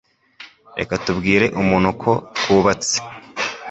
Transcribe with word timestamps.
Reka 0.79 0.93
tubwire 1.05 1.45
umuntu 1.61 1.89
ko 2.01 2.11
twubatse. 2.37 2.95